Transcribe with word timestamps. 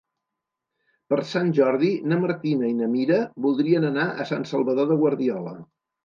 Per 1.13 1.17
Sant 1.31 1.49
Jordi 1.57 1.89
na 2.13 2.17
Martina 2.23 2.69
i 2.73 2.77
na 2.77 2.87
Mira 2.93 3.19
voldrien 3.47 3.85
anar 3.91 4.07
a 4.23 4.25
Sant 4.31 4.47
Salvador 4.53 4.89
de 4.93 4.97
Guardiola. 5.03 5.53